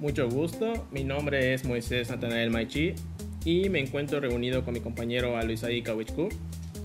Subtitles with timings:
[0.00, 2.94] Mucho gusto, mi nombre es Moisés Natanael Maichi
[3.44, 6.30] y me encuentro reunido con mi compañero Aloisai Kawichku.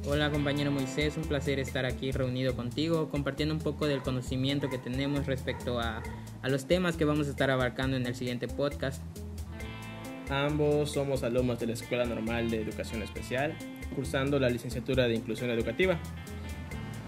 [0.06, 4.78] Hola compañero Moisés, un placer estar aquí reunido contigo, compartiendo un poco del conocimiento que
[4.80, 6.04] tenemos respecto a,
[6.42, 9.02] a los temas que vamos a estar abarcando en el siguiente podcast.
[10.30, 13.56] Ambos somos alumnos de la Escuela Normal de Educación Especial,
[13.96, 15.98] cursando la licenciatura de Inclusión Educativa.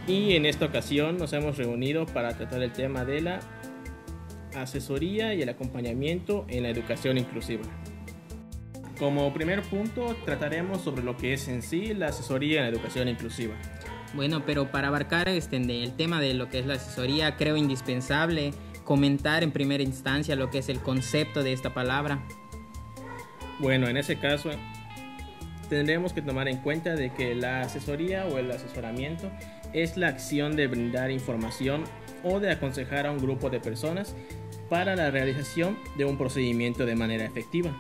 [0.08, 3.42] Y en esta ocasión nos hemos reunido para tratar el tema de la
[4.62, 7.64] asesoría y el acompañamiento en la educación inclusiva.
[9.00, 13.08] Como primer punto, trataremos sobre lo que es en sí la asesoría en la educación
[13.08, 13.56] inclusiva.
[14.14, 18.54] Bueno, pero para abarcar este, el tema de lo que es la asesoría, creo indispensable
[18.84, 22.24] comentar en primera instancia lo que es el concepto de esta palabra.
[23.60, 24.50] Bueno, en ese caso
[25.70, 29.30] tendremos que tomar en cuenta de que la asesoría o el asesoramiento
[29.74, 31.84] es la acción de brindar información
[32.24, 34.16] o de aconsejar a un grupo de personas
[34.70, 37.72] para la realización de un procedimiento de manera efectiva.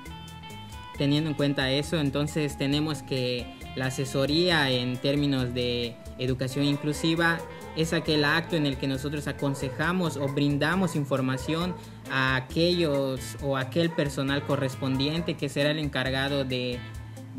[0.97, 7.37] Teniendo en cuenta eso, entonces tenemos que la asesoría en términos de educación inclusiva
[7.75, 11.75] es aquel acto en el que nosotros aconsejamos o brindamos información
[12.09, 16.79] a aquellos o aquel personal correspondiente que será el encargado de,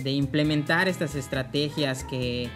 [0.05, 2.49] implementar estas estrategias que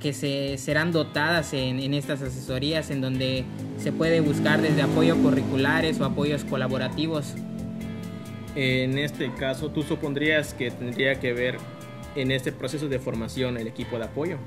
[0.00, 3.44] que se serán dotadas en, en, estas asesorías en donde
[3.78, 7.34] se puede buscar desde apoyo curriculares o apoyos colaborativos.
[8.54, 11.58] En este caso, ¿tú supondrías que tendría que ver
[12.16, 14.38] en este proceso de formación el equipo de apoyo?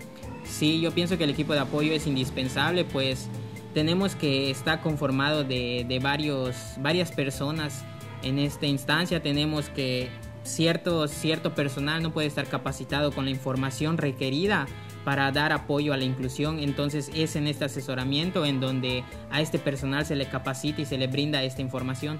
[0.44, 3.30] Sí, yo pienso que el equipo de apoyo es indispensable, pues
[3.74, 7.86] tenemos que estar conformado de, de varios, varias personas
[8.24, 9.22] en esta instancia.
[9.22, 10.10] Tenemos que
[10.44, 14.68] cierto, cierto personal no puede estar capacitado con la información requerida
[15.04, 16.60] para dar apoyo a la inclusión.
[16.60, 20.98] Entonces es en este asesoramiento en donde a este personal se le capacita y se
[20.98, 22.20] le brinda esta información.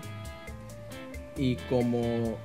[1.38, 2.38] Y como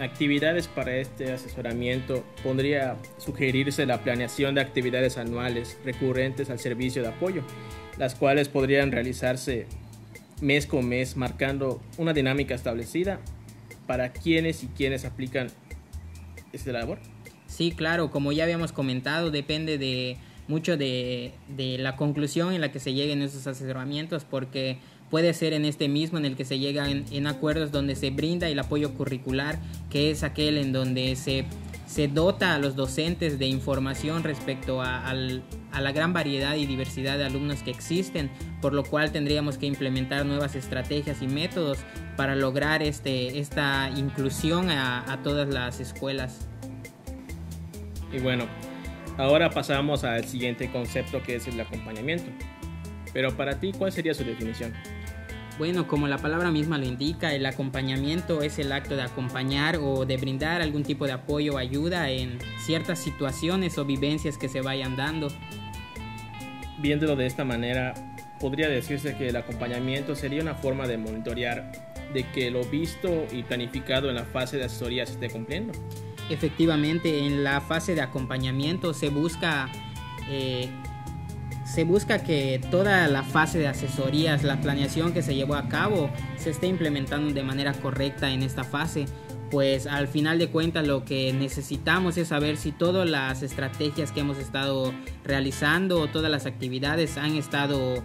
[0.00, 7.08] actividades para este asesoramiento, podría sugerirse la planeación de actividades anuales recurrentes al servicio de
[7.08, 7.42] apoyo,
[7.98, 9.66] las cuales podrían realizarse
[10.40, 13.20] mes con mes, marcando una dinámica establecida
[13.86, 15.48] para quienes y quienes aplican
[16.52, 16.98] esta labor.
[17.46, 20.16] Sí, claro, como ya habíamos comentado, depende de
[20.50, 21.32] mucho de,
[21.78, 24.78] la conclusión en la que se lleguen esos asesoramientos, porque
[25.10, 28.48] puede ser en este mismo en el que se llega en, acuerdos donde se brinda
[28.48, 29.58] el apoyo curricular,
[29.90, 31.44] que es aquel en donde se,
[31.86, 37.24] se dota a los docentes de información respecto a la gran variedad y diversidad de
[37.24, 38.30] alumnos que existen,
[38.60, 41.78] por lo cual tendríamos que implementar nuevas estrategias y métodos
[42.20, 46.46] para lograr este, esta inclusión a, a todas las escuelas.
[48.12, 48.44] Y bueno,
[49.16, 52.30] ahora pasamos al siguiente concepto que es el acompañamiento.
[53.14, 54.74] Pero para ti, ¿cuál sería su definición?
[55.56, 60.04] Bueno, como la palabra misma lo indica, el acompañamiento es el acto de acompañar o
[60.04, 64.60] de brindar algún tipo de apoyo o ayuda en ciertas situaciones o vivencias que se
[64.60, 65.28] vayan dando.
[66.80, 67.94] Viéndolo de esta manera,
[68.38, 73.42] podría decirse que el acompañamiento sería una forma de monitorear de que lo visto y
[73.42, 75.72] planificado en la fase de asesoría se esté cumpliendo.
[76.28, 79.68] Efectivamente, en la fase de acompañamiento se busca
[80.28, 80.68] eh,
[81.70, 86.10] se busca que toda la fase de asesorías, la planeación que se llevó a cabo,
[86.36, 89.06] se esté implementando de manera correcta en esta fase.
[89.52, 94.20] Pues al final de cuentas lo que necesitamos es saber si todas las estrategias que
[94.20, 94.92] hemos estado
[95.24, 98.02] realizando, todas las actividades han estado,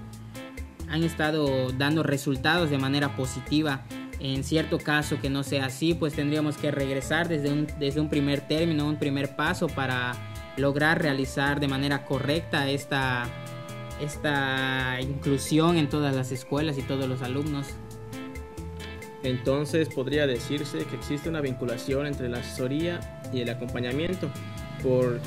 [0.89, 3.83] han estado dando resultados de manera positiva.
[4.19, 8.09] En cierto caso que no sea así, pues tendríamos que regresar desde un, desde un
[8.09, 10.13] primer término, un primer paso para
[10.57, 13.25] lograr realizar de manera correcta esta,
[14.01, 17.67] esta inclusión en todas las escuelas y todos los alumnos.
[19.23, 24.29] Entonces podría decirse que existe una vinculación entre la asesoría y el acompañamiento,
[24.83, 25.19] por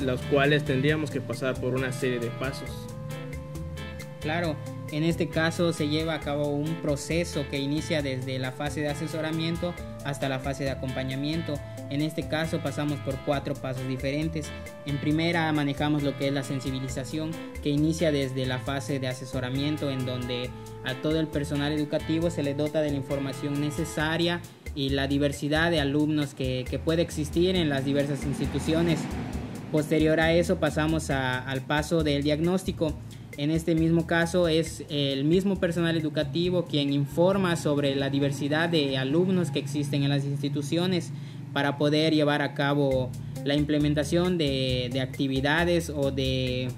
[0.00, 2.68] los cuales tendríamos que pasar por una serie de pasos.
[4.20, 4.56] Claro,
[4.92, 8.88] en este caso se lleva a cabo un proceso que inicia desde la fase de
[8.88, 9.74] asesoramiento
[10.04, 11.54] hasta la fase de acompañamiento.
[11.90, 14.50] En este caso pasamos por cuatro pasos diferentes.
[14.86, 17.30] En primera manejamos lo que es la sensibilización,
[17.62, 20.50] que inicia desde la fase de asesoramiento en donde
[20.84, 24.40] a todo el personal educativo se le dota de la información necesaria
[24.76, 29.00] y la diversidad de alumnos que, puede existir en las diversas instituciones.
[29.72, 32.94] Posterior a eso pasamos al paso del diagnóstico.
[33.36, 38.96] En este mismo caso es el mismo personal educativo quien informa sobre la diversidad de
[38.96, 41.12] alumnos que existen en las instituciones
[41.52, 43.10] para poder llevar a cabo
[43.44, 46.68] la implementación de, de actividades o de,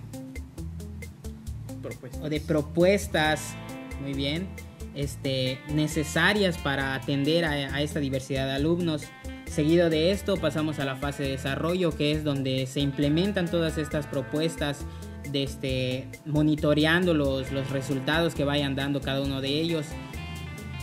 [1.83, 2.23] Propuestas.
[2.23, 3.55] o de propuestas,
[4.03, 4.49] muy bien,
[4.95, 9.03] este, necesarias para atender a, esta diversidad de alumnos.
[9.47, 13.79] Seguido de esto pasamos a la fase de desarrollo, que es donde se implementan todas
[13.79, 14.85] estas propuestas,
[15.33, 19.87] de este, monitoreando los, los resultados que vayan dando cada uno de ellos,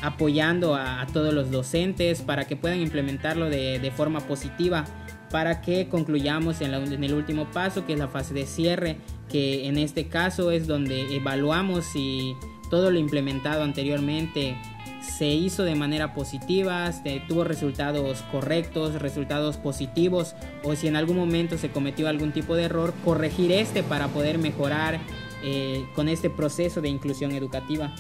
[0.02, 4.86] apoyando a, todos los docentes para que puedan implementarlo de, de forma positiva,
[5.32, 8.98] para que concluyamos en, en el último paso, que es la fase de cierre,
[9.30, 12.34] que en este caso es donde evaluamos si
[12.70, 14.56] todo lo implementado anteriormente
[15.06, 16.92] se hizo de manera positiva,
[17.28, 22.64] tuvo resultados correctos, resultados positivos, o si en algún momento se cometió algún tipo de
[22.64, 25.00] error, corregir este para poder mejorar
[25.44, 27.94] eh, con este proceso de inclusión educativa.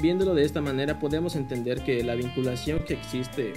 [0.00, 3.52] Viéndolo de esta manera, podemos entender que la vinculación que existe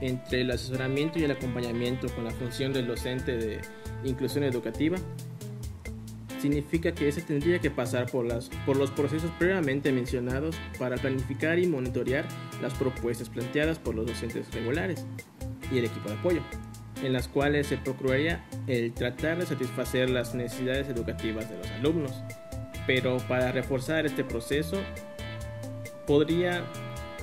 [0.00, 3.60] entre el asesoramiento y el acompañamiento con la función del docente de
[4.04, 4.96] inclusión educativa
[6.40, 12.26] significa que ese tendría que pasar por, los procesos previamente mencionados para planificar y monitorear
[12.62, 15.06] las propuestas planteadas por los docentes regulares
[15.70, 16.40] y el equipo de apoyo,
[17.02, 22.12] en las cuales se procuraría el tratar de satisfacer las necesidades educativas de los alumnos.
[22.86, 24.80] Pero para reforzar este proceso,
[26.06, 26.64] podría,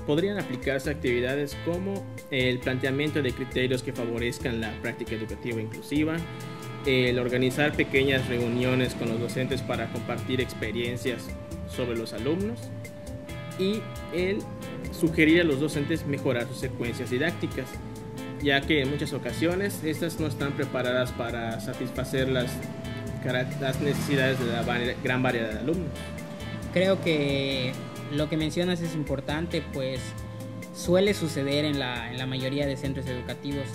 [0.06, 6.16] podrían aplicarse actividades como el planteamiento de criterios que favorezcan la práctica educativa inclusiva,
[6.88, 11.28] el organizar pequeñas reuniones con los docentes para compartir experiencias
[11.68, 12.60] sobre los alumnos
[13.60, 13.82] y
[14.14, 14.40] el
[14.98, 17.68] sugerir a los docentes mejorar sus secuencias didácticas,
[18.42, 22.52] ya que en muchas ocasiones estas no están preparadas para satisfacer las,
[23.60, 24.64] las necesidades de la
[25.04, 25.92] gran variedad de alumnos.
[26.72, 27.74] Creo que
[28.14, 30.00] lo que mencionas es importante, pues
[30.74, 33.66] suele suceder en la, en la mayoría de centros educativos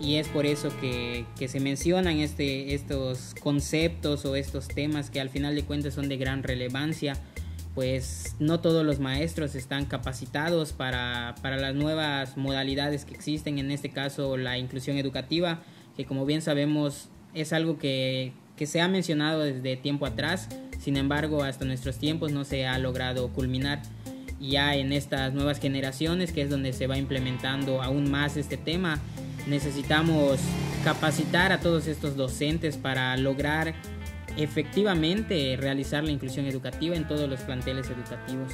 [0.00, 5.28] y es por eso que, se mencionan este, estos conceptos o estos temas que al
[5.28, 7.16] final de cuentas son de gran relevancia
[7.74, 13.90] pues no todos los maestros están capacitados para, las nuevas modalidades que existen, en este
[13.90, 15.62] caso la inclusión educativa,
[15.96, 20.48] que como bien sabemos es algo que, que se ha mencionado desde tiempo atrás,
[20.80, 23.82] sin embargo hasta nuestros tiempos no se ha logrado culminar.
[24.40, 28.98] Ya en estas nuevas generaciones, que es donde se va implementando aún más este tema,
[29.46, 30.40] necesitamos
[30.84, 33.74] capacitar a todos estos docentes para lograr
[34.36, 38.52] efectivamente realizar la inclusión educativa en todos los planteles educativos.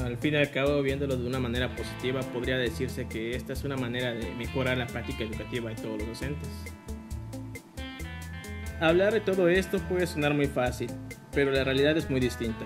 [0.00, 3.64] Al fin y al cabo, viéndolo de una manera positiva, podría decirse que esta es
[3.64, 6.48] una manera de mejorar la práctica educativa de todos los docentes.
[8.80, 10.88] Hablar de todo esto puede sonar muy fácil,
[11.32, 12.64] pero la realidad es muy distinta,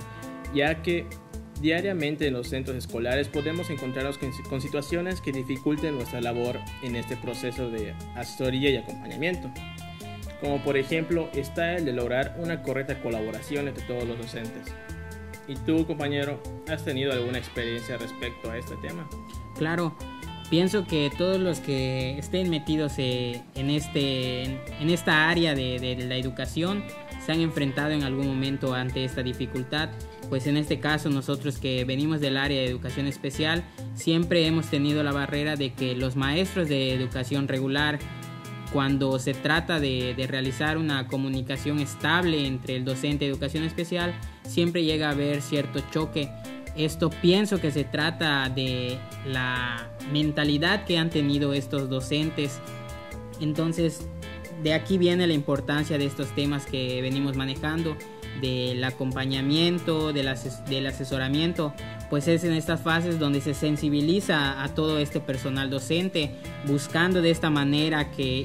[0.55, 1.06] ya que
[1.62, 4.19] Diariamente en los centros escolares podemos encontrarnos
[4.49, 9.49] con situaciones que dificulten nuestra labor en este proceso de asesoría y acompañamiento.
[10.41, 14.75] Como por ejemplo está el de lograr una correcta colaboración entre todos los docentes.
[15.47, 19.08] ¿Y tú, compañero, has tenido alguna experiencia respecto a este tema?
[19.56, 19.97] Claro,
[20.50, 24.43] pienso que todos los que estén metidos eh, en, este,
[24.81, 26.82] en esta área de, de la educación
[27.24, 29.90] se han enfrentado en algún momento ante esta dificultad
[30.32, 33.62] pues en este caso nosotros que venimos del área de educación especial,
[33.94, 37.98] siempre hemos tenido la barrera de que los maestros de educación regular,
[38.72, 44.14] cuando se trata de, realizar una comunicación estable entre el docente de educación especial,
[44.48, 46.30] siempre llega a haber cierto choque.
[46.78, 52.58] Esto pienso que se trata de la mentalidad que han tenido estos docentes.
[53.38, 54.08] Entonces,
[54.62, 57.96] de aquí viene la importancia de estos temas que venimos manejando
[58.40, 61.74] del acompañamiento, del, asesoramiento,
[62.10, 66.34] pues es en estas fases donde se sensibiliza a todo este personal docente,
[66.66, 68.44] buscando de esta manera que,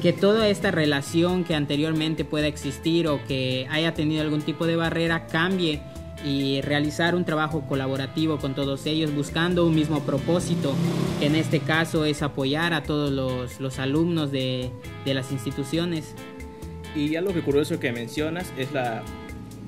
[0.00, 4.76] que toda esta relación que anteriormente pueda existir o que haya tenido algún tipo de
[4.76, 5.82] barrera cambie
[6.24, 10.74] y realizar un trabajo colaborativo con todos ellos buscando un mismo propósito,
[11.20, 13.10] que en este caso es apoyar a todos
[13.58, 14.70] los, alumnos de,
[15.04, 16.14] de las instituciones.
[16.96, 19.02] Y algo que curioso que mencionas es, la,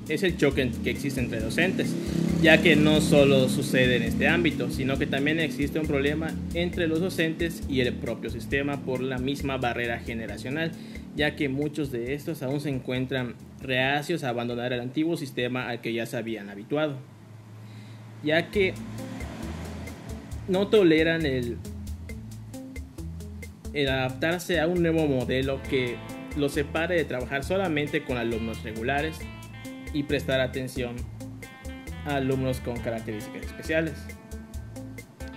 [0.09, 1.93] es el choque que existe entre docentes,
[2.41, 6.87] ya que no solo sucede en este ámbito, sino que también existe un problema entre
[6.87, 10.71] los docentes y el propio sistema por la misma barrera generacional,
[11.15, 15.81] ya que muchos de estos aún se encuentran reacios a abandonar el antiguo sistema al
[15.81, 16.97] que ya se habían habituado,
[18.23, 18.73] ya que
[20.47, 21.57] no toleran el,
[23.87, 25.97] adaptarse a un nuevo modelo que
[26.35, 29.19] lo separe de trabajar solamente con alumnos regulares
[29.93, 30.95] y prestar atención
[32.05, 33.93] a alumnos con características especiales.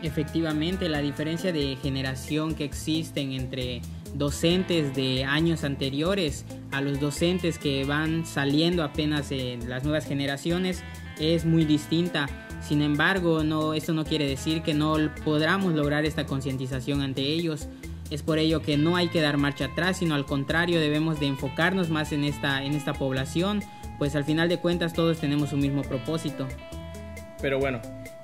[0.03, 3.83] Efectivamente, la diferencia de generación que existen entre
[4.15, 10.83] docentes de años anteriores a los docentes que van saliendo apenas en las nuevas generaciones
[11.19, 12.29] es muy distinta.
[12.63, 17.69] Sin embargo, no, esto no quiere decir que no podamos lograr esta concientización ante ellos.
[18.11, 21.27] Es por ello que no hay que dar marcha atrás, sino al contrario debemos de
[21.27, 23.63] enfocarnos más en esta, en esta población,
[23.99, 26.49] pues al final de cuentas todos tenemos un mismo propósito.
[27.41, 27.81] Pero bueno,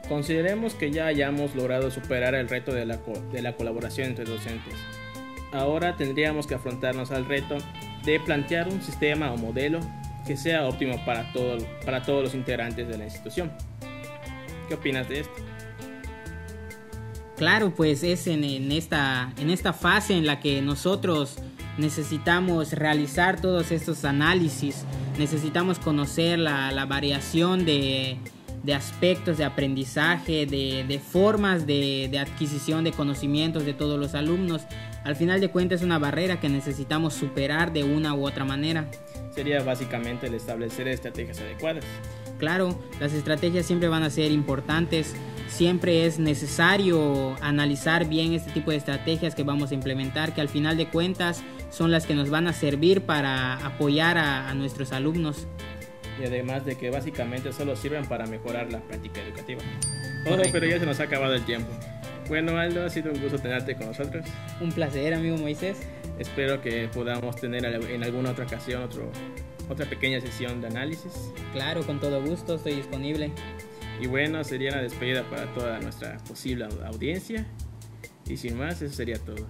[0.08, 2.98] consideremos que ya hayamos logrado superar el reto de la,
[3.32, 4.74] de la colaboración entre docentes.
[5.56, 7.56] Ahora tendríamos que afrontarnos al reto
[8.04, 9.80] de plantear un sistema o modelo
[10.26, 13.50] que sea óptimo para, todo, para todos los integrantes de la institución.
[14.68, 15.34] ¿Qué opinas de esto?
[17.36, 21.36] Claro, pues es en, esta, en esta fase en la que nosotros
[21.76, 24.84] necesitamos realizar todos estos análisis,
[25.18, 28.18] necesitamos conocer la, variación de,
[28.74, 34.62] aspectos de aprendizaje, de, formas de, de, adquisición de conocimientos de todos los alumnos.
[35.06, 38.90] Al final de cuentas es una barrera que necesitamos superar de una u otra manera.
[39.32, 41.84] Sería básicamente el establecer estrategias adecuadas.
[42.38, 45.14] Claro, las estrategias siempre van a ser importantes,
[45.46, 50.48] siempre es necesario analizar bien este tipo de estrategias que vamos a implementar, que al
[50.48, 55.46] final de cuentas son las que nos van a servir para apoyar a, nuestros alumnos.
[56.20, 59.62] Y además de que básicamente solo sirven para mejorar la práctica educativa.
[60.28, 61.70] Oh, pero ya se nos ha acabado el tiempo.
[62.28, 64.26] Bueno, Aldo, ha sido un gusto tenerte con nosotros.
[64.60, 65.78] Un placer, amigo Moisés.
[66.18, 69.10] Espero que podamos tener en alguna otra ocasión otro,
[69.68, 71.32] otra pequeña sesión de análisis.
[71.52, 73.30] Claro, con todo gusto, estoy disponible.
[74.00, 77.46] Y bueno, sería la despedida para toda nuestra posible audiencia.
[78.28, 79.46] Y sin más, eso sería todo.